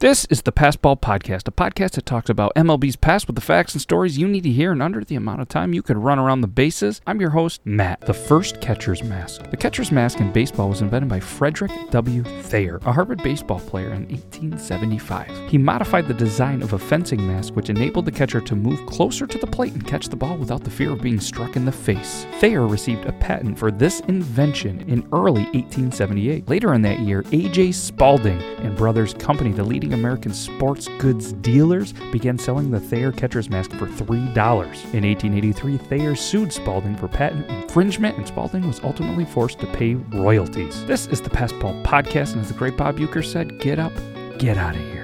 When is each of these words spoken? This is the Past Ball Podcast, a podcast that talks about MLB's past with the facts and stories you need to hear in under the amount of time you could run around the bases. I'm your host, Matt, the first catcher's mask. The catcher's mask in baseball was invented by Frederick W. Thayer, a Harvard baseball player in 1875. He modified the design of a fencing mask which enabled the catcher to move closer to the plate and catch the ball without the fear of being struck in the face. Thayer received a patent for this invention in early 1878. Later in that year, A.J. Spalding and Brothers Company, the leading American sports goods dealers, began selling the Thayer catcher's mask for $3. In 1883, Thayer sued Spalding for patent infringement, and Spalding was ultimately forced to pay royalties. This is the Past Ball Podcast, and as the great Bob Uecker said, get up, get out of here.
This 0.00 0.26
is 0.26 0.42
the 0.42 0.52
Past 0.52 0.80
Ball 0.80 0.96
Podcast, 0.96 1.48
a 1.48 1.50
podcast 1.50 1.94
that 1.94 2.06
talks 2.06 2.30
about 2.30 2.54
MLB's 2.54 2.94
past 2.94 3.26
with 3.26 3.34
the 3.34 3.42
facts 3.42 3.72
and 3.72 3.82
stories 3.82 4.16
you 4.16 4.28
need 4.28 4.44
to 4.44 4.48
hear 4.48 4.70
in 4.70 4.80
under 4.80 5.02
the 5.02 5.16
amount 5.16 5.40
of 5.40 5.48
time 5.48 5.74
you 5.74 5.82
could 5.82 5.96
run 5.96 6.20
around 6.20 6.40
the 6.40 6.46
bases. 6.46 7.00
I'm 7.04 7.20
your 7.20 7.30
host, 7.30 7.62
Matt, 7.64 8.02
the 8.02 8.14
first 8.14 8.60
catcher's 8.60 9.02
mask. 9.02 9.50
The 9.50 9.56
catcher's 9.56 9.90
mask 9.90 10.20
in 10.20 10.30
baseball 10.30 10.68
was 10.68 10.82
invented 10.82 11.08
by 11.08 11.18
Frederick 11.18 11.72
W. 11.90 12.22
Thayer, 12.22 12.78
a 12.86 12.92
Harvard 12.92 13.24
baseball 13.24 13.58
player 13.58 13.88
in 13.88 14.06
1875. 14.06 15.50
He 15.50 15.58
modified 15.58 16.06
the 16.06 16.14
design 16.14 16.62
of 16.62 16.74
a 16.74 16.78
fencing 16.78 17.26
mask 17.26 17.56
which 17.56 17.68
enabled 17.68 18.04
the 18.04 18.12
catcher 18.12 18.40
to 18.40 18.54
move 18.54 18.86
closer 18.86 19.26
to 19.26 19.38
the 19.38 19.48
plate 19.48 19.72
and 19.72 19.84
catch 19.84 20.06
the 20.06 20.14
ball 20.14 20.36
without 20.36 20.62
the 20.62 20.70
fear 20.70 20.92
of 20.92 21.02
being 21.02 21.18
struck 21.18 21.56
in 21.56 21.64
the 21.64 21.72
face. 21.72 22.24
Thayer 22.38 22.68
received 22.68 23.04
a 23.06 23.12
patent 23.14 23.58
for 23.58 23.72
this 23.72 23.98
invention 24.02 24.80
in 24.82 25.08
early 25.12 25.42
1878. 25.54 26.48
Later 26.48 26.72
in 26.74 26.82
that 26.82 27.00
year, 27.00 27.24
A.J. 27.32 27.72
Spalding 27.72 28.40
and 28.58 28.76
Brothers 28.76 29.12
Company, 29.14 29.50
the 29.50 29.64
leading 29.64 29.87
American 29.92 30.32
sports 30.32 30.88
goods 30.98 31.32
dealers, 31.34 31.92
began 32.12 32.38
selling 32.38 32.70
the 32.70 32.80
Thayer 32.80 33.12
catcher's 33.12 33.50
mask 33.50 33.72
for 33.72 33.86
$3. 33.86 34.04
In 34.94 35.04
1883, 35.04 35.76
Thayer 35.76 36.14
sued 36.14 36.52
Spalding 36.52 36.96
for 36.96 37.08
patent 37.08 37.48
infringement, 37.50 38.16
and 38.16 38.26
Spalding 38.26 38.66
was 38.66 38.80
ultimately 38.82 39.24
forced 39.24 39.58
to 39.60 39.66
pay 39.68 39.94
royalties. 39.94 40.84
This 40.86 41.06
is 41.06 41.20
the 41.20 41.30
Past 41.30 41.58
Ball 41.60 41.74
Podcast, 41.82 42.32
and 42.32 42.40
as 42.40 42.48
the 42.48 42.54
great 42.54 42.76
Bob 42.76 42.98
Uecker 42.98 43.24
said, 43.24 43.58
get 43.60 43.78
up, 43.78 43.92
get 44.38 44.56
out 44.56 44.74
of 44.74 44.82
here. 44.82 44.97